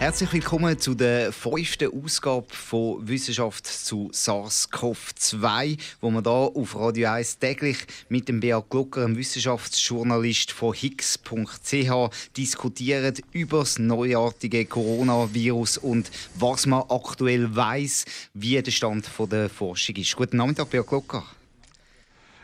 [0.00, 7.10] Herzlich willkommen zu der fünften Ausgabe von Wissenschaft zu SARS-CoV-2, wo wir hier auf Radio
[7.10, 11.90] 1 täglich mit dem Beat Glucker, einem Wissenschaftsjournalist von Higgs.ch,
[12.36, 18.04] diskutieren über das neuartige Coronavirus und was man aktuell weiß,
[18.34, 20.14] wie der Stand der Forschung ist.
[20.14, 21.24] Guten Nachmittag, Beat Glucker.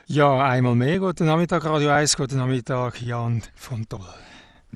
[0.07, 0.99] Ja, einmal mehr.
[0.99, 2.17] Guten Nachmittag, Radio 1.
[2.17, 4.01] Guten Nachmittag, Jan von Doll.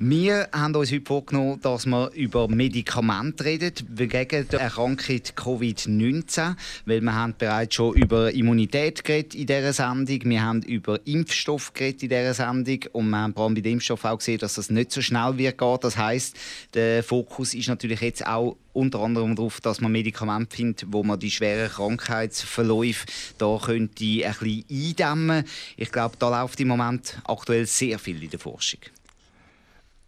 [0.01, 4.95] Wir haben uns heute vorgenommen, dass wir über Medikamente reden gegen die Erkrankung
[5.35, 6.55] Covid-19,
[6.85, 11.73] weil wir haben bereits schon über Immunität geredet in dieser Sendung, wir haben über Impfstoff
[11.73, 14.53] geredet in dieser Sendung und wir haben vor allem bei dem Impfstoff auch gesehen, dass
[14.53, 15.77] das nicht so schnell wird gehen.
[15.81, 16.33] Das heißt,
[16.75, 21.19] der Fokus ist natürlich jetzt auch unter anderem darauf, dass man Medikamente findet, wo man
[21.19, 23.05] die schweren Krankheitsverläufe
[23.37, 25.43] da könnte ein bisschen eindämmen.
[25.75, 28.79] Ich glaube, da läuft im Moment aktuell sehr viel in der Forschung.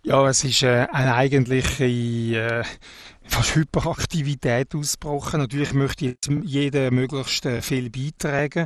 [0.03, 2.63] Ja, es ist äh, eine eigentliche äh,
[3.53, 5.41] Hyperaktivität ausgebrochen.
[5.41, 8.65] Natürlich möchte jetzt jeder möglichst viel beitragen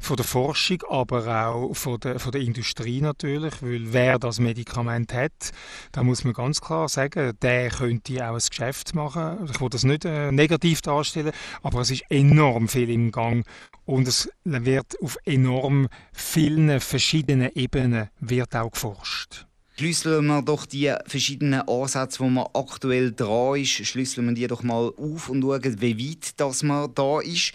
[0.00, 5.12] von der Forschung, aber auch von der, von der Industrie natürlich, weil wer das Medikament
[5.12, 5.50] hat,
[5.90, 9.48] da muss man ganz klar sagen, der könnte auch ein Geschäft machen.
[9.50, 11.32] Ich will das nicht äh, negativ darstellen,
[11.64, 13.44] aber es ist enorm viel im Gang
[13.86, 19.46] und es wird auf enorm vielen verschiedenen Ebenen wird auch geforscht.
[19.78, 24.62] Schlüsseln wir doch die verschiedenen Ansätze, wo man aktuell dran ist, schlüsseln wir die doch
[24.62, 27.52] mal auf und schauen, wie weit das man da ist.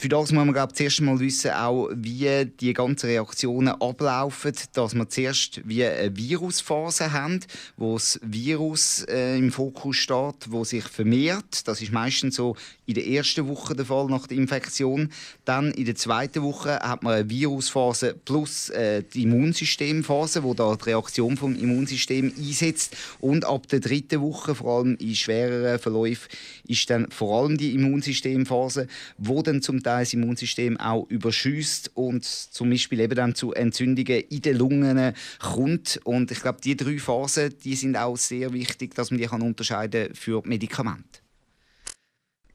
[0.00, 4.94] Für das muss man glaube zuerst einmal wissen, auch, wie die ganzen Reaktionen ablaufen, dass
[4.94, 7.40] wir zuerst wie eine Virusphase haben,
[7.76, 11.68] wo das Virus äh, im Fokus steht, wo sich vermehrt.
[11.68, 12.56] Das ist meistens so
[12.86, 15.10] in der ersten Woche der Fall nach der Infektion.
[15.44, 20.76] Dann in der zweiten Woche hat man eine Virusphase plus äh, die Immunsystemphase, wo da
[20.76, 22.96] die Reaktion vom Immunsystem einsetzt.
[23.18, 26.30] Und ab der dritten Woche, vor allem in schwereren Verläufen,
[26.66, 28.86] ist dann vor allem die Immunsystemphase,
[29.18, 34.20] wo dann zum Teil das Immunsystem auch überschüsst und zum Beispiel eben dann zu Entzündungen
[34.28, 36.00] in den Lungen kommt.
[36.04, 39.42] Und ich glaube, die drei Phasen, die sind auch sehr wichtig, dass man die kann
[39.42, 41.19] unterscheiden für Medikamente.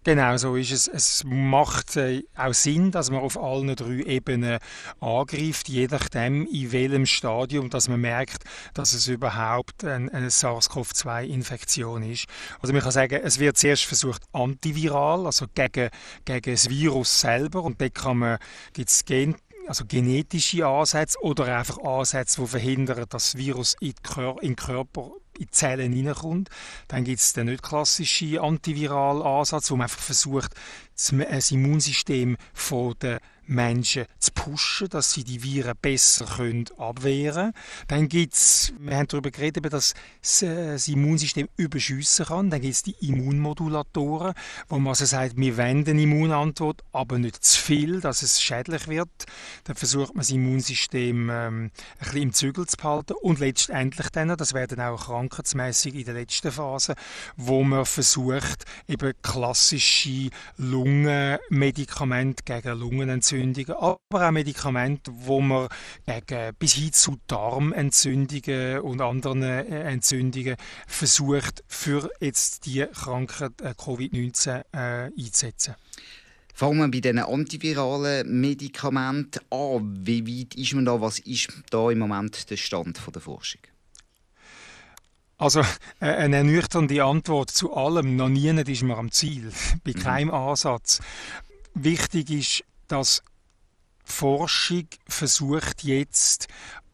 [0.07, 0.87] Genau, so ist es.
[0.87, 4.59] Es macht äh, auch Sinn, dass man auf allen drei Ebenen
[4.99, 8.43] angreift, je nachdem, in welchem Stadium, dass man merkt,
[8.75, 12.27] dass es überhaupt ein, eine SARS-CoV-2-Infektion ist.
[12.61, 15.89] Also man kann sagen, es wird zuerst versucht antiviral, also gegen,
[16.23, 18.37] gegen das Virus selber, und dort kann man,
[18.73, 19.35] gibt's Gen
[19.67, 23.95] also genetische Ansätze oder einfach Ansätze, die verhindern, dass das Virus in
[24.43, 26.49] den Körper in die Zellen hineinkommt.
[26.87, 30.53] Dann gibt es den nicht klassischen antiviralen Ansatz, wo man einfach versucht,
[30.93, 37.53] das Immunsystem von der Menschen zu pushen, dass sie die Viren besser können abwehren können.
[37.87, 42.49] Dann gibt es, wir haben darüber geredet, dass das Immunsystem überschiessen kann.
[42.49, 44.33] Dann gibt es die Immunmodulatoren,
[44.69, 49.09] wo man also sagt, wir wenden Immunantwort, aber nicht zu viel, dass es schädlich wird.
[49.65, 53.13] Dann versucht man das Immunsystem ähm, ein bisschen im Zügel zu behalten.
[53.21, 56.95] Und letztendlich dann, das werden auch krankheitsmäßig in der letzten Phase,
[57.35, 65.67] wo man versucht, eben klassische Lungenmedikamente gegen Lungenentzündung Entzündungen, aber auch Medikamente, wo man
[66.05, 70.55] gegen, bis hin zu Darmentzündungen und anderen äh, Entzündungen
[70.87, 75.75] versucht, für jetzt die Krankheit äh, Covid-19 äh, einzusetzen.
[76.53, 80.05] Fangen wir bei diesen antiviralen Medikamenten an.
[80.05, 81.01] Wie weit ist man da?
[81.01, 83.59] Was ist da im Moment der Stand der Forschung?
[85.37, 85.63] Also
[85.99, 88.15] eine ernüchternde Antwort zu allem.
[88.15, 89.51] Noch nie ist man am Ziel,
[89.83, 89.99] bei mhm.
[89.99, 91.01] keinem Ansatz.
[91.73, 93.23] Wichtig ist, dass
[94.03, 96.47] Forschung versucht jetzt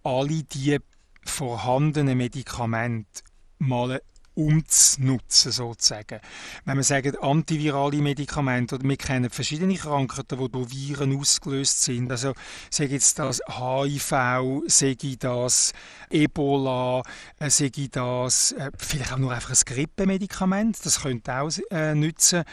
[0.03, 0.79] alle die
[1.25, 3.23] vorhandenen Medikamente
[3.59, 4.01] mal
[4.33, 6.19] umzunutzen, sozusagen.
[6.65, 12.09] Wenn wir sagen, antivirale Medikamente, oder wir kennen verschiedene Krankheiten, die durch Viren ausgelöst sind,
[12.11, 12.33] also
[12.69, 15.73] sage jetzt das HIV, sage das
[16.09, 17.03] Ebola,
[17.39, 22.43] äh, sage das äh, vielleicht auch nur einfach ein Grippemedikament, das könnte auch äh, nützen.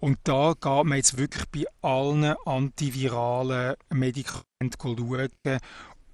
[0.00, 5.60] Und da geht man jetzt wirklich bei allen antiviralen Medikamenten schauen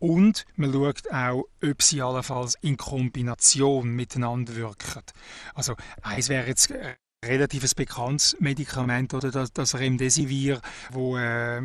[0.04, 5.02] und man schaut auch, ob sie allenfalls in Kombination miteinander wirken.
[5.54, 6.70] Also eins wäre jetzt
[7.24, 10.60] relativ bekanntes Medikament oder das, das Remdesivir,
[10.90, 11.62] wo äh,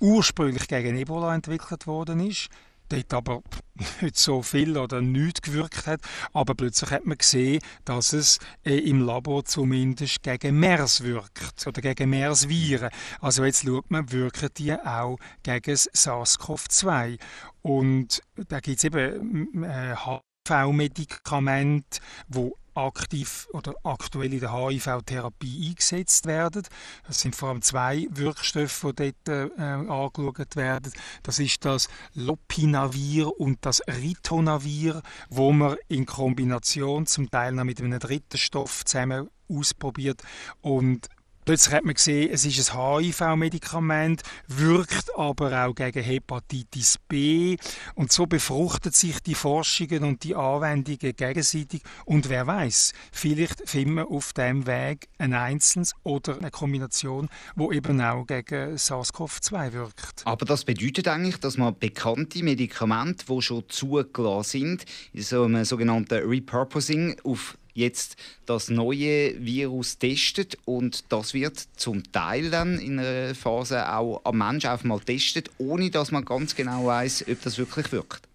[0.00, 2.48] ursprünglich gegen Ebola entwickelt worden ist
[2.88, 3.42] dort aber
[4.00, 6.00] nicht so viel oder nichts gewirkt hat.
[6.32, 11.80] Aber plötzlich hat man gesehen, dass es äh, im Labor zumindest gegen MERS wirkt oder
[11.80, 12.90] gegen MERS-Viren.
[13.20, 17.18] Also jetzt schaut man, wirken die auch gegen SARS-CoV-2.
[17.62, 26.26] Und da gibt es eben äh, HIV-Medikamente, die aktiv oder aktuell in der HIV-Therapie eingesetzt
[26.26, 26.62] werden.
[27.06, 30.92] Das sind vor allem zwei Wirkstoffe, die dort äh, angeschaut werden.
[31.22, 37.80] Das ist das Lopinavir und das Ritonavir, wo man in Kombination zum Teil noch mit
[37.80, 40.22] einem dritten Stoff zusammen ausprobiert
[40.62, 41.08] und
[41.44, 47.58] Plötzlich hat man gesehen, es ist ein HIV-Medikament, wirkt aber auch gegen Hepatitis B.
[47.94, 51.82] Und so befruchten sich die Forschungen und die Anwendungen gegenseitig.
[52.06, 57.72] Und wer weiß, vielleicht finden wir auf dem Weg ein einzelnes oder eine Kombination, wo
[57.72, 60.22] eben auch gegen SARS-CoV-2 wirkt.
[60.24, 65.66] Aber das bedeutet eigentlich, dass man bekannte Medikamente, die schon zugelassen sind, in so einem
[65.66, 68.16] sogenannten Repurposing auf jetzt
[68.46, 74.38] das neue Virus testet und das wird zum Teil dann in einer Phase auch am
[74.38, 78.28] Menschen einfach mal testet, ohne dass man ganz genau weiß, ob das wirklich wirkt.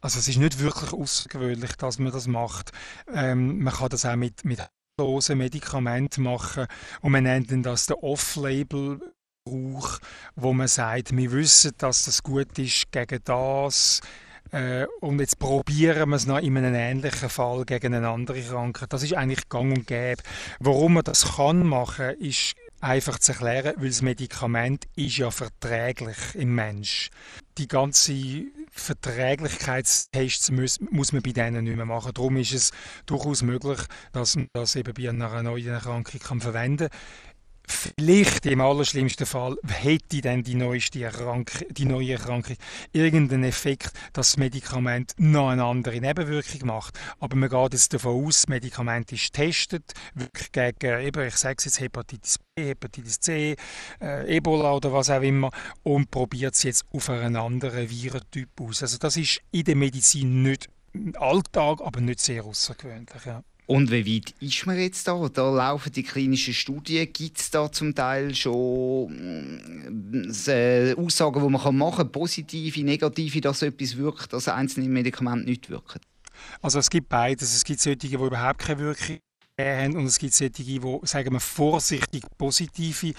[0.00, 2.72] Also es ist nicht wirklich außergewöhnlich, dass man das macht.
[3.12, 4.60] Ähm, man kann das auch mit, mit
[4.98, 6.66] losen Medikamenten machen
[7.00, 9.00] und man nennt das den Off-Label
[9.46, 9.98] Brauch,
[10.36, 14.00] wo man sagt, wir wissen, dass das gut ist gegen das,
[14.54, 18.92] äh, und jetzt probieren wir es noch in einem ähnlichen Fall gegen eine andere Krankheit.
[18.92, 20.22] Das ist eigentlich gang und gäbe.
[20.60, 26.16] Warum man das kann machen, ist einfach zu erklären, weil das Medikament ist ja verträglich
[26.34, 27.10] im Mensch.
[27.58, 32.12] Die ganze Verträglichkeitstests muss, muss man bei denen nicht mehr machen.
[32.14, 32.70] Darum ist es
[33.06, 33.80] durchaus möglich,
[34.12, 36.98] dass man das eben bei einer neuen Erkrankung kann verwenden kann.
[37.66, 40.98] Vielleicht im allerschlimmsten Fall hätte dann die, neueste
[41.70, 42.56] die neue Erkrankung
[42.92, 46.98] irgendeinen Effekt, dass das Medikament noch eine andere Nebenwirkung macht.
[47.20, 51.80] Aber man geht jetzt davon aus, das Medikament ist getestet, wirklich gegen, ich sage jetzt,
[51.80, 53.56] Hepatitis B, Hepatitis C,
[54.00, 55.50] äh, Ebola oder was auch immer
[55.82, 58.82] und probiert es jetzt auf einen anderen Virentyp aus.
[58.82, 60.68] Also das ist in der Medizin nicht
[61.14, 63.24] Alltag, aber nicht sehr außergewöhnlich.
[63.24, 63.42] Ja.
[63.66, 65.28] Und wie weit ist man jetzt da?
[65.32, 67.10] Da laufen die klinischen Studien.
[67.10, 69.10] Gibt es da zum Teil schon
[70.46, 75.70] äh, Aussagen, die man machen kann, positive, negative, dass etwas wirkt, dass einzelne Medikamente nicht
[75.70, 76.00] wirken?
[76.60, 77.54] Also es gibt beides.
[77.54, 79.18] Es gibt solche, die überhaupt keine Wirkung
[79.58, 83.14] haben und es gibt solche, die, sagen wir, vorsichtig positive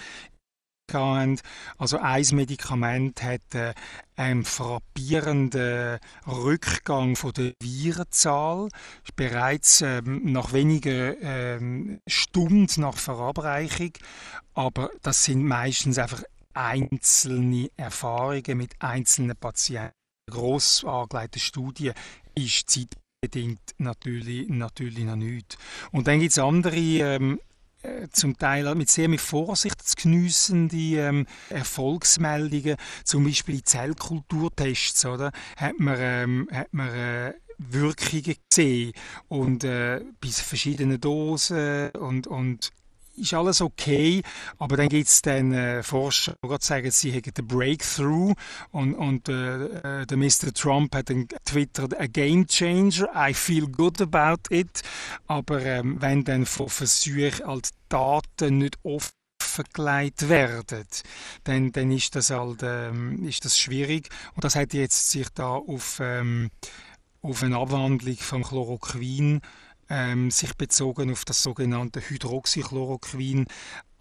[0.92, 1.40] hatten.
[1.78, 3.74] Also ein Medikament hat äh,
[4.16, 8.68] einen frappierenden Rückgang von der Virenzahl.
[9.14, 13.92] Bereits ähm, nach wenigen ähm, Stunden nach Verabreichung.
[14.54, 16.22] Aber das sind meistens einfach
[16.54, 19.92] einzelne Erfahrungen mit einzelnen Patienten.
[20.28, 21.92] Gross angelegte Studie
[22.34, 25.56] ist zeitbedingt natürlich, natürlich noch nicht.
[25.92, 27.55] Und dann gibt es andere ähm, äh,
[28.10, 35.06] zum Teil mit sehr mit Vorsicht zu geniessen, die ähm, Erfolgsmeldungen, zum Beispiel die Zellkulturtests,
[35.06, 35.32] oder?
[35.56, 38.92] Hat man, ähm, hat man äh, Wirkungen gesehen
[39.28, 42.70] und äh, bei verschiedenen Dosen und, und
[43.16, 44.22] ist alles okay,
[44.58, 48.34] aber dann gibt es dann äh, Forscher, die sagen, sie hätten den Breakthrough
[48.70, 50.52] und, und äh, äh der Mr.
[50.54, 54.82] Trump hat dann twittert, a game changer, I feel good about it,
[55.26, 59.12] aber ähm, wenn dann von Versuchen als Daten nicht offen
[59.58, 60.86] offengelegt werden,
[61.44, 65.50] dann, dann ist das halt ähm, ist das schwierig und das hat jetzt sich da
[65.54, 66.50] auf, ähm,
[67.22, 69.40] auf eine Abwandlung von Chloroquin
[69.88, 73.46] ähm, sich bezogen auf das sogenannte Hydroxychloroquin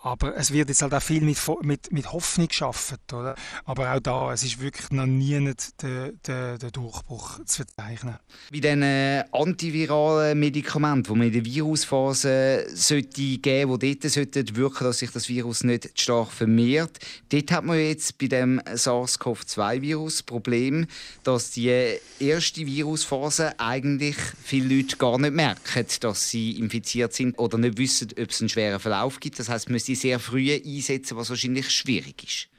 [0.05, 3.33] aber es wird jetzt halt auch viel mit, mit, mit Hoffnung geschaffen, oder?
[3.65, 8.19] Aber auch da, es ist wirklich noch nie der, der, der Durchbruch zu verzeichnen.
[8.51, 8.83] Bei diesen
[9.31, 15.09] antiviralen Medikamenten, die man in der Virusphase sollte geben die dort sollten wirken, dass sich
[15.09, 16.99] das Virus nicht stark vermehrt.
[17.29, 20.85] Dort hat man jetzt bei dem SARS-CoV-2-Virus das Problem,
[21.23, 27.57] dass die erste Virusphase eigentlich viele Leute gar nicht merken, dass sie infiziert sind oder
[27.57, 29.39] nicht wissen, ob es einen schweren Verlauf gibt.
[29.39, 32.49] Das heißt, die sehr früh einsetzen, was wahrscheinlich schwierig ist.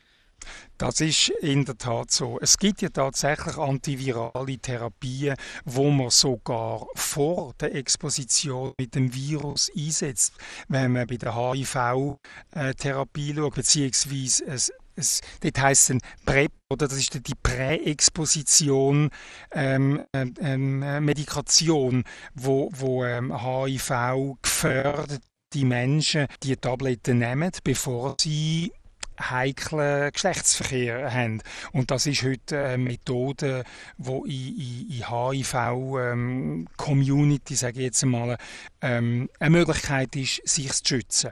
[0.79, 2.39] Das ist in der Tat so.
[2.41, 9.71] Es gibt ja tatsächlich antivirale Therapien, wo man sogar vor der Exposition mit dem Virus
[9.77, 10.35] einsetzt.
[10.69, 16.97] Wenn man bei der HIV-Therapie schaut, beziehungsweise es es, dort heisst es PrEP, oder das
[16.97, 19.11] ist die Präexposition
[19.53, 22.03] ähm, ähm, äh, Medikation,
[22.35, 25.21] wo, wo ähm, HIV gefördert
[25.53, 28.73] die Menschen die Tabletten nehmen, bevor sie
[29.19, 31.43] heiklen Geschlechtsverkehr haben.
[31.73, 33.65] Und das ist heute eine Methode,
[33.99, 38.37] die in, HIV-Community, ähm, sage ich jetzt einmal,
[38.83, 41.31] ähm, eine Möglichkeit ist, sich zu schützen.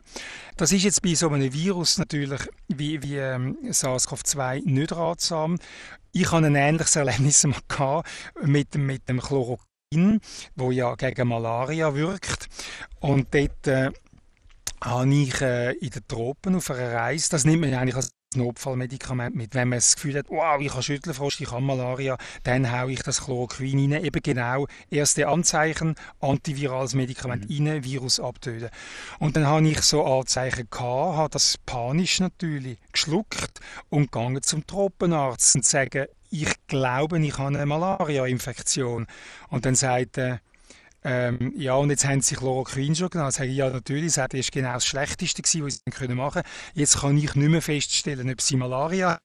[0.56, 5.58] Das ist jetzt bei so einem Virus natürlich wie, wie ähm, SARS-CoV-2 nicht ratsam.
[6.12, 7.46] Ich hatte ein ähnliches Erlebnis
[8.42, 10.20] mit, mit dem Chloroquin,
[10.54, 12.48] wo ja gegen Malaria wirkt.
[13.00, 13.90] Und dort äh,
[14.84, 19.34] habe ich äh, in den Tropen auf einer Reise, das nimmt man eigentlich als Notfallmedikament
[19.34, 19.54] mit.
[19.54, 23.02] Wenn man das Gefühl hat, wow, ich habe Schüttelfrost, ich habe Malaria, dann haue ich
[23.02, 24.04] das Chloroquin rein.
[24.04, 27.68] Eben genau, erste Anzeichen, antivirales Medikament mhm.
[27.68, 28.70] rein, Virus abtöten.
[29.18, 34.66] Und dann habe ich so Anzeichen gehabt, habe das panisch natürlich geschluckt und gegangen zum
[34.66, 39.06] Tropenarzt und sagen, ich glaube, ich habe eine Malaria-Infektion.
[39.48, 40.40] Und dann sagt er,
[41.04, 43.30] ähm, ja, und jetzt haben sie Chloroquin schon genommen.
[43.30, 45.60] Sagen, ja, natürlich, das war genau das Schlechteste, was sie
[46.14, 46.44] machen können.
[46.72, 49.18] Jetzt kann ich nicht mehr feststellen, ob sie Malaria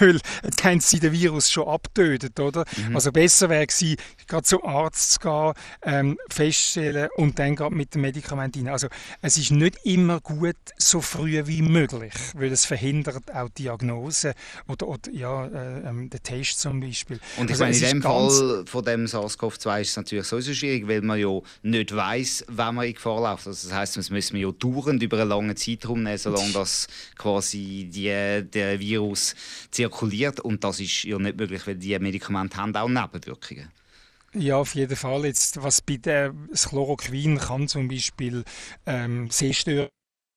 [0.00, 0.20] weil
[0.62, 2.64] haben sie den Virus schon abgetötet, oder?
[2.76, 2.94] Mhm.
[2.94, 5.52] Also besser wäre gewesen, gerade zum Arzt zu gehen,
[5.82, 8.68] ähm, feststellen und dann gerade mit dem Medikament rein.
[8.68, 8.88] Also
[9.22, 14.34] es ist nicht immer gut, so früh wie möglich, weil es verhindert auch Diagnose
[14.68, 17.20] oder, oder ja, äh, ähm, den Test zum Beispiel.
[17.36, 20.88] Und ich also, meine, in dem Fall von dem SARS-CoV-2 ist es natürlich sowieso schwierig,
[20.88, 23.46] weil man ja nicht weiß, wann man in Gefahr läuft.
[23.46, 26.86] Also das heißt, das müssen wir ja dauernd über einen langen Zeitraum nehmen, solange das
[27.16, 29.34] quasi die, der Virus
[29.90, 33.70] zirkuliert und das ist ja nicht möglich, weil die Medikamente haben auch Nebenwirkungen.
[34.32, 35.24] Ja, auf jeden Fall.
[35.24, 38.44] Jetzt, was bei der, das Chloroquin kann zum Beispiel
[38.86, 39.90] ähm, Sehstörungen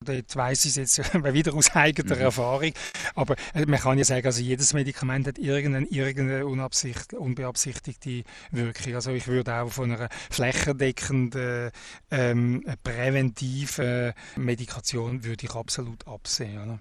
[0.05, 2.21] Dort weiss ich es jetzt wieder aus eigener mhm.
[2.21, 2.71] Erfahrung.
[3.15, 8.95] Aber äh, man kann ja sagen, also jedes Medikament hat irgendeine, irgendeine unbeabsichtigte Wirkung.
[8.95, 11.71] Also ich würde auch von einer flächendeckenden
[12.11, 16.61] ähm, präventiven Medikation würde ich absolut absehen.
[16.61, 16.79] Oder?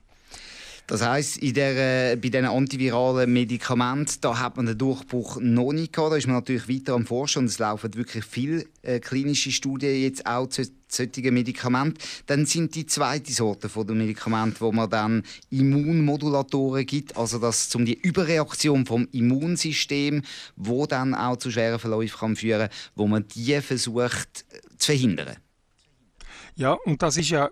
[0.92, 5.94] Das heisst, in der, bei diesen antiviralen Medikamenten da hat man den Durchbruch noch nicht
[5.94, 6.12] gehabt.
[6.12, 10.02] Da ist man natürlich weiter am Forschen und es laufen wirklich viele äh, klinische Studien
[10.02, 11.96] jetzt auch zu solchen Medikamenten.
[12.26, 17.74] Dann sind die zweite Sorte von den Medikamenten, wo man dann Immunmodulatoren gibt, also das
[17.74, 20.20] um die Überreaktion vom Immunsystem,
[20.56, 25.38] wo dann auch zu schweren Verläufen kann führen, wo man die versucht äh, zu verhindern.
[26.54, 27.48] Ja, und das ist ja,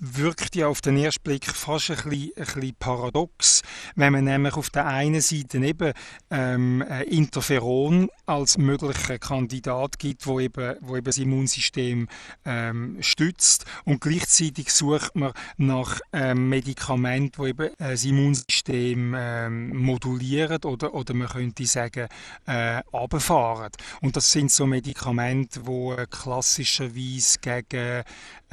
[0.00, 3.62] wirkt ja auf den ersten Blick fast ein bisschen, ein bisschen paradox,
[3.94, 5.94] wenn man nämlich auf der einen Seite eben
[6.30, 12.06] ähm, Interferon als möglicher Kandidat gibt, wo eben, wo eben das Immunsystem
[12.44, 19.74] ähm, stützt und gleichzeitig sucht man nach ähm, Medikamenten, wo eben äh, das Immunsystem ähm,
[19.74, 22.08] modulieren oder, oder man könnte sagen,
[22.44, 23.72] äh, runterfahren.
[24.02, 28.04] Und das sind so Medikamente, die äh, klassischerweise gegen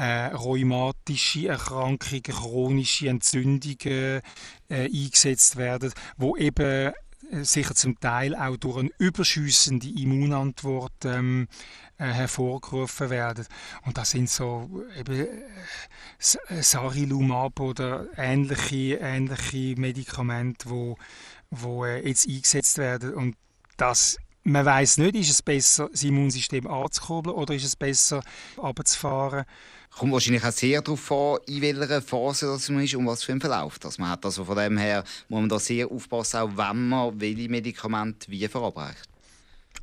[0.02, 4.22] äh, rheumatische Erkrankungen, chronische Entzündungen
[4.68, 6.92] äh, eingesetzt werden, wo eben
[7.32, 11.48] äh, sicher zum Teil auch durch eine überschüssende Immunantwort ähm,
[12.00, 13.46] äh, hervorgerufen werden.
[13.86, 15.28] Und das sind so eben äh,
[16.18, 20.98] Sarilumab oder ähnliche, ähnliche Medikamente, wo,
[21.52, 23.14] wo äh, jetzt eingesetzt werden.
[23.14, 23.36] Und
[23.78, 28.22] das man weiß nicht, ist es besser, das Immunsystem anzukurbeln oder ist es besser,
[28.58, 29.46] abzufahren
[29.92, 33.34] kommt wahrscheinlich auch sehr darauf an, in welcher Phase das man ist und was für
[33.34, 34.26] einen Verlauf das man hat.
[34.26, 38.48] Also von dem her muss man da sehr aufpassen, auch wenn man welche Medikamente wie
[38.48, 39.10] verabreicht.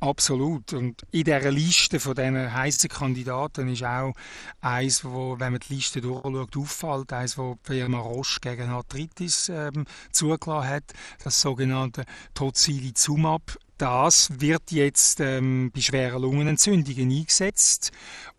[0.01, 0.71] Absolut.
[0.73, 4.13] Und in dieser Liste von diesen heißen Kandidaten ist auch
[4.61, 9.49] eins, wo, wenn man die Liste durchschaut, auffällt, eins, wo die Firma Roche gegen Arthritis
[9.49, 10.83] ähm, zugelassen hat,
[11.21, 13.57] das sogenannte Tocilizumab.
[13.79, 17.91] Das wird jetzt ähm, bei schweren Lungenentzündungen eingesetzt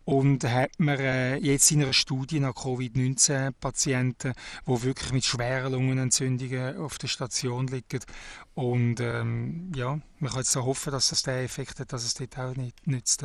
[0.04, 4.34] und hat man äh, jetzt in einer Studie nach Covid-19-Patienten,
[4.66, 8.00] die wirklich mit schweren Lungenentzündungen auf der Station liegen.
[8.52, 12.12] Und ähm, ja, man kann jetzt so hoffen, dass das der Effekt hat, dass es
[12.12, 13.24] dort auch nicht nützt.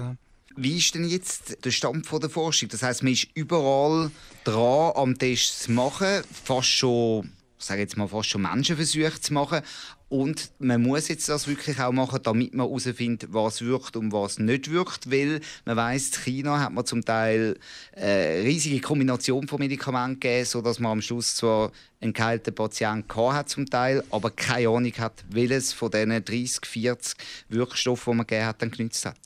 [0.55, 2.69] Wie ist denn jetzt der Stand der Forschung?
[2.69, 4.09] Das heißt, man ist überall
[4.45, 9.61] dran, am Test zu machen, fast schon sage jetzt mal fast schon Menschenversuche zu machen.
[10.07, 14.37] Und man muss jetzt das wirklich auch machen, damit man herausfindet, was wirkt und was
[14.37, 15.09] nicht wirkt.
[15.11, 17.57] Weil man weiß, in China hat man zum Teil
[17.95, 21.71] eine riesige Kombination von Medikamenten gegeben, sodass man am Schluss zwar
[22.01, 27.17] einen geheilten Patienten hat zum Teil, aber keine Ahnung hat, welches von diesen 30, 40
[27.49, 29.17] Wirkstoffen, die man gegeben hat, dann genützt hat.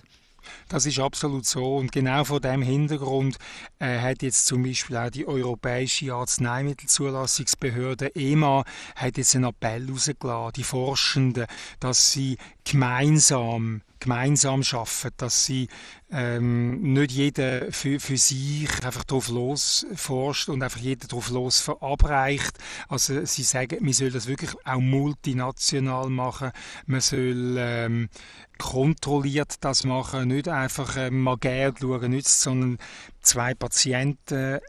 [0.69, 1.77] Das ist absolut so.
[1.77, 3.39] Und genau vor dem Hintergrund
[3.79, 8.63] äh, hat jetzt zum Beispiel auch die Europäische Arzneimittelzulassungsbehörde EMA
[8.95, 11.47] hat jetzt einen Appell herausgelassen, die Forschenden,
[11.79, 15.67] dass sie gemeinsam gemeinsam arbeiten, dass sie
[16.11, 21.59] ähm, nicht jeder für, für sich einfach drauf los forscht und einfach jeder drauf los
[21.59, 22.57] verabreicht.
[22.87, 26.51] Also sie sagen, man soll das wirklich auch multinational machen.
[26.85, 28.09] Man soll ähm,
[28.57, 32.77] kontrolliert das machen, nicht einfach ähm, mal Geld schauen nützt, sondern
[33.21, 34.59] zwei Patienten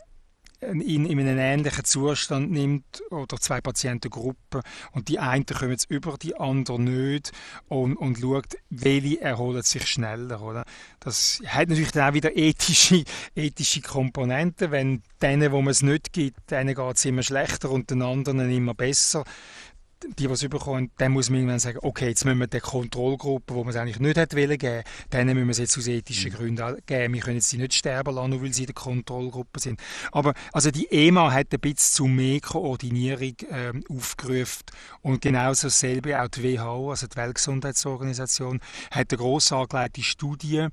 [0.61, 4.63] in, in einem ähnlichen Zustand nimmt oder zwei Patientengruppen
[4.93, 7.33] und die einen kommen jetzt über die anderen nicht
[7.69, 10.43] und, und schaut, welche erholen sich schneller.
[10.43, 10.65] Oder?
[11.01, 16.13] Das hat natürlich dann auch wieder ethische, ethische Komponenten, wenn denen, wo man es nicht
[16.13, 19.25] gibt, denen geht es immer schlechter und den anderen immer besser
[20.19, 23.55] die, die es bekommen, dann muss man irgendwann sagen, okay, jetzt müssen wir der Kontrollgruppe,
[23.55, 26.33] wo man es eigentlich nicht hätte wollen geben, denen müssen wir es jetzt aus ethischen
[26.33, 26.37] mhm.
[26.37, 27.15] Gründen geben.
[27.15, 29.81] Wir können jetzt sie nicht sterben lassen, nur weil sie in der Kontrollgruppe sind.
[30.13, 34.63] Aber also die EMA hat ein bisschen zu mehr Koordinierung ähm, aufgerufen
[35.03, 40.69] und genauso dasselbe auch die WHO, also die Weltgesundheitsorganisation, hat eine gross angelegte Studie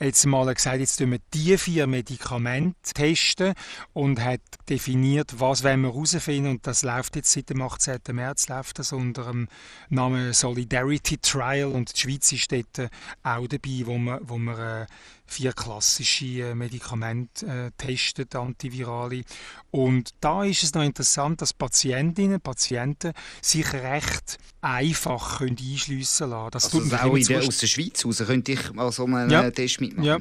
[0.00, 3.54] jetzt mal gesagt, jetzt tun wir die vier Medikamente testen
[3.92, 8.00] und hat definiert, was wollen wir herausfinden und das läuft jetzt seit dem 18.
[8.12, 9.48] März, läuft läuft das unter dem
[9.90, 12.88] Namen Solidarity Trial und die Schweiz ist dort äh,
[13.22, 14.86] auch dabei, wo man, wo man äh,
[15.24, 19.22] vier klassische äh, Medikamente testet, antivirale.
[19.70, 26.30] Und da ist es noch interessant, dass Patientinnen und Patienten sich recht einfach können einschliessen
[26.30, 26.50] lassen.
[26.50, 29.48] Das also tut auch der, aus der Schweiz raus könnte ich mal so einen ja.
[29.50, 30.04] Test mitmachen?
[30.04, 30.18] Ja.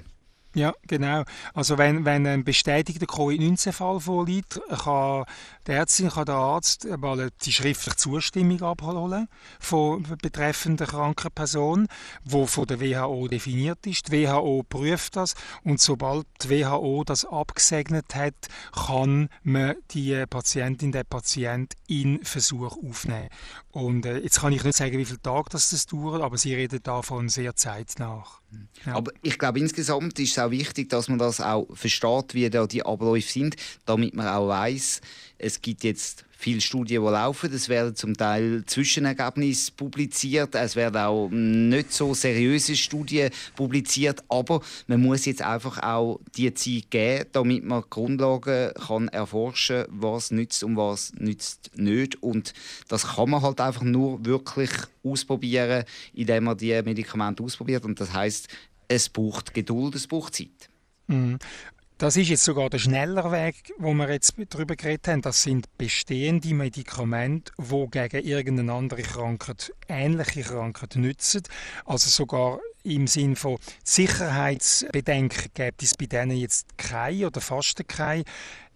[0.56, 1.26] Ja, genau.
[1.54, 5.26] Also wenn, wenn ein bestätigter Covid-19-Fall vorliegt, kann
[5.68, 9.28] die Ärztin, kann der Arzt mal die schriftliche Zustimmung abholen
[9.60, 11.88] von betreffender kranken Person,
[12.24, 14.12] wo von der WHO definiert ist.
[14.12, 18.36] Die WHO prüft das und sobald die WHO das abgesegnet hat,
[18.74, 23.30] kann man die Patientin, der Patient in Versuch aufnehmen.
[23.72, 26.54] Und äh, jetzt kann ich nicht sagen, wie viele Tage das, das dauert, aber sie
[26.54, 28.24] reden davon sehr zeitnah.
[28.86, 28.96] Ja.
[28.96, 32.68] Aber ich glaube, insgesamt ist es auch wichtig, dass man das auch versteht, wie da
[32.68, 33.56] die Abläufe sind,
[33.86, 35.02] damit man auch weiß,
[35.38, 37.52] es gibt jetzt viele Studien, die laufen.
[37.54, 40.56] Es werden zum Teil Zwischenergebnisse publiziert.
[40.56, 44.24] Es werden auch nicht so seriöse Studien publiziert.
[44.30, 50.02] Aber man muss jetzt einfach auch die Zeit geben, damit man Grundlagen kann erforschen kann,
[50.02, 52.22] was nützt und was nützt nicht.
[52.22, 52.54] Und
[52.88, 54.72] das kann man halt einfach nur wirklich
[55.04, 55.84] ausprobieren,
[56.14, 57.86] indem man die Medikamente ausprobiert.
[57.86, 58.48] Und das heißt,
[58.88, 60.70] es braucht Geduld, es braucht Zeit.
[61.98, 65.22] Das ist jetzt sogar der schneller Weg, wo wir jetzt darüber geredet haben.
[65.22, 71.44] Das sind bestehende Medikamente, die gegen irgendeine andere Krankheit, ähnliche Krankheit nützen.
[71.86, 78.26] Also sogar im Sinn von Sicherheitsbedenken gibt es bei denen jetzt keine oder fast keine.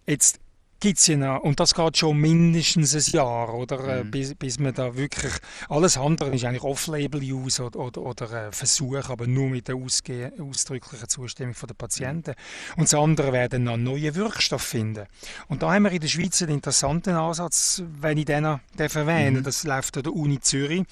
[0.06, 0.40] Jetzt
[0.80, 3.78] gibt's ja noch, und das geht schon mindestens ein Jahr, oder?
[3.86, 4.10] Äh, mhm.
[4.10, 5.32] Bis, bis man da wirklich,
[5.68, 11.08] alles andere ist eigentlich Off-Label-Use oder, oder, oder äh, Versuch, aber nur mit der ausdrücklichen
[11.08, 12.34] Zustimmung der Patienten.
[12.76, 15.06] Und das andere werden noch neue Wirkstoff finden.
[15.48, 19.40] Und da haben wir in der Schweiz einen interessanten Ansatz, wenn ich den erwähne.
[19.40, 19.44] Mhm.
[19.44, 20.84] Das läuft an der Uni Zürich.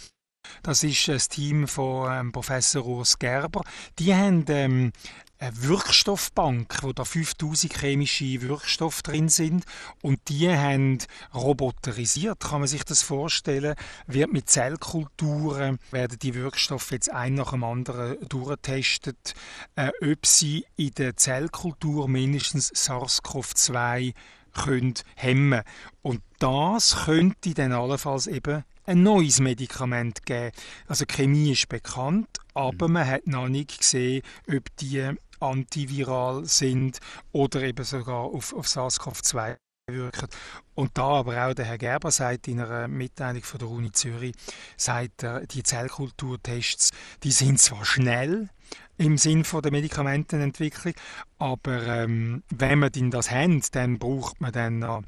[0.62, 3.62] Das ist das Team von ähm, Professor Urs Gerber.
[3.98, 4.92] Die haben ähm,
[5.38, 9.64] eine Wirkstoffbank, wo da 5000 chemische Wirkstoffe drin sind
[10.03, 10.98] und die haben
[11.33, 13.74] roboterisiert, kann man sich das vorstellen,
[14.07, 19.35] wird mit Zellkulturen werden die Wirkstoffe jetzt ein nach dem anderen durchgetestet,
[19.77, 24.14] äh, ob sie in der Zellkultur mindestens SARS-CoV-2
[24.55, 25.62] können hemmen
[26.03, 30.51] und das könnte dann allenfalls eben ein neues Medikament geben.
[30.87, 32.94] Also Chemie ist bekannt, aber mhm.
[32.94, 36.98] man hat noch nicht gesehen, ob die antiviral sind
[37.33, 39.57] oder eben sogar auf, auf SARS-CoV-2
[39.88, 40.29] wirken.
[40.74, 44.35] Und da aber auch der Herr Gerber sagt in einer Mitteilung von der Uni Zürich,
[44.77, 46.90] sagt er, die Zellkulturtests,
[47.22, 48.51] die sind zwar schnell
[48.96, 50.94] im Sinn von der Medikamentenentwicklung,
[51.38, 55.03] aber ähm, wenn man denn das hat, dann braucht man dann noch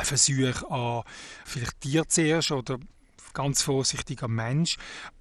[0.00, 1.02] Versuche an
[1.44, 2.78] vielleicht Tier zuerst oder
[3.32, 4.76] ganz vorsichtig am Mensch.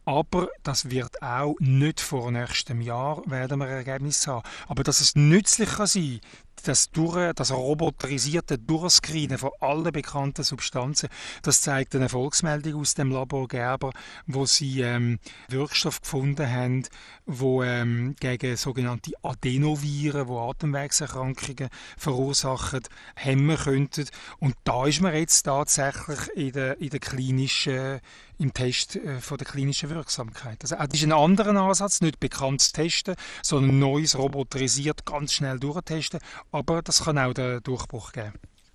[0.06, 4.48] Aber das wird auch nicht vor nächstem Jahr werden wir Ergebnisse haben.
[4.68, 6.22] Aber dass es nützlich kann sein
[6.63, 11.10] das, durch, das roboterisierte Durchscreenen von allen bekannten Substanzen,
[11.41, 13.91] das zeigt eine Erfolgsmeldung aus dem Labor Gerber,
[14.28, 16.84] wo sie ähm, Wirkstoff gefunden haben,
[17.26, 22.82] wo ähm, gegen sogenannte Adenoviren, wo Atemwegserkrankungen verursachen,
[23.15, 24.06] hemmen könnten.
[24.39, 28.00] Und da ist man jetzt tatsächlich in der, in der klinischen
[28.38, 30.58] im Test äh, von der klinischen Wirksamkeit.
[30.62, 35.60] Also das ist ein anderer Ansatz, nicht bekannt zu testen, sondern neues roboterisiert ganz schnell
[35.60, 36.20] durchtesten,
[36.56, 38.34] aber das kann auch den Durchbruch geben.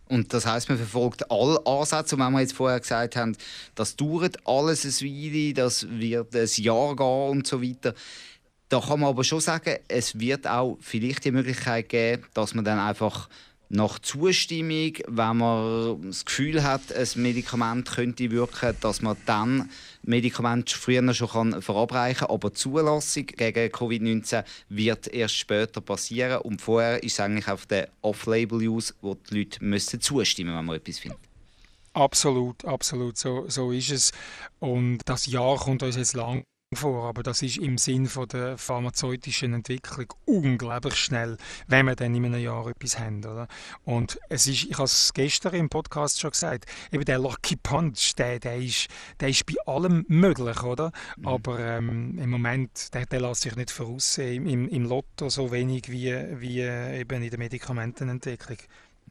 [0.08, 2.16] Und das heißt, man verfolgt alle Ansätze.
[2.16, 3.36] Und wenn wir jetzt vorher gesagt haben,
[3.74, 7.94] das dauert alles ein Weile, das wird ein Jahr gehen und so weiter.
[8.68, 12.64] Da kann man aber schon sagen, es wird auch vielleicht die Möglichkeit geben, dass man
[12.64, 13.28] dann einfach
[13.70, 19.70] nach Zustimmung, wenn man das Gefühl hat, ein Medikament könnte wirken, dass man dann
[20.02, 22.34] Medikament früher schon kann verabreichen kann.
[22.34, 26.40] Aber die Zulassung gegen Covid-19 wird erst später passieren.
[26.40, 30.64] Und vorher ist es eigentlich auf der Off-Label-Use, wo die Leute müssen zustimmen müssen, wenn
[30.64, 31.20] man etwas findet.
[31.92, 34.12] Absolut, absolut, so, so ist es.
[34.58, 36.44] Und das Jahr kommt uns jetzt lang
[36.76, 42.14] vor, aber das ist im Sinn von der pharmazeutischen Entwicklung unglaublich schnell, wenn wir dann
[42.14, 43.18] in einem Jahr etwas haben.
[43.24, 43.48] Oder?
[43.84, 48.14] Und es ist, ich habe es gestern im Podcast schon gesagt, eben der Lucky Punch,
[48.16, 48.86] der, der, ist,
[49.18, 50.92] der ist bei allem möglich, oder?
[51.16, 51.26] Mhm.
[51.26, 55.90] Aber ähm, im Moment, der, der lässt sich nicht voraussehen, im, im Lotto so wenig
[55.90, 58.58] wie, wie äh, eben in der Medikamentenentwicklung.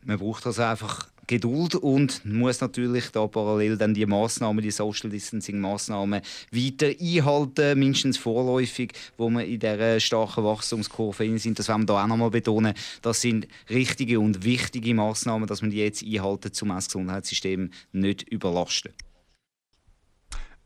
[0.05, 5.11] Man braucht also einfach Geduld und muss natürlich da parallel dann die Maßnahmen, die Social
[5.11, 11.59] Distancing Maßnahmen weiter einhalten, mindestens vorläufig, wo wir in dieser starken Wachstumskurve sind.
[11.59, 12.73] Das wollen wir da auch nochmal betonen.
[13.03, 18.27] Das sind richtige und wichtige Maßnahmen, dass man die jetzt einhalten, um das Gesundheitssystem nicht
[18.27, 18.91] überlasten.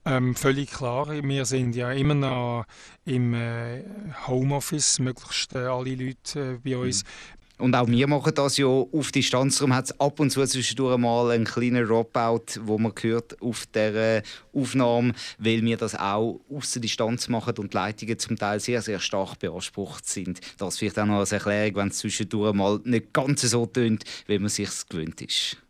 [0.05, 1.07] Ähm, völlig klar.
[1.09, 2.65] Wir sind ja immer noch
[3.03, 3.83] im äh,
[4.27, 7.03] Homeoffice, möglichst äh, alle Leute äh, bei uns.
[7.03, 7.42] Mhm.
[7.63, 9.59] Und auch wir machen das ja auf Distanz.
[9.59, 13.65] Darum hat es ab und zu zwischendurch mal einen kleinen Dropout, wo man hört auf
[13.67, 14.21] der
[14.51, 18.81] Aufnahme, weil wir das auch aus der Distanz machen und die Leitungen zum Teil sehr,
[18.81, 20.41] sehr stark beansprucht sind.
[20.57, 24.39] Das vielleicht auch noch als Erklärung, wenn es zwischendurch mal nicht ganz so tönt, wie
[24.39, 25.62] man sich gewöhnt ist.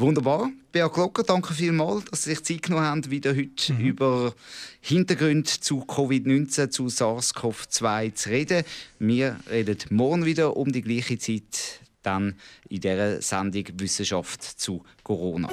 [0.00, 0.50] Wunderbar.
[0.72, 3.80] Bea Glocker, danke vielmals, dass Sie sich Zeit genommen haben, wieder heute mhm.
[3.80, 4.34] über
[4.80, 8.64] Hintergründe zu Covid-19, zu SARS-CoV-2 zu reden.
[8.98, 12.36] Wir reden morgen wieder um die gleiche Zeit, dann
[12.70, 15.50] in dieser Sendung Wissenschaft zu Corona.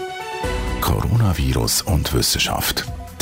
[0.80, 2.86] Coronavirus und Wissenschaft.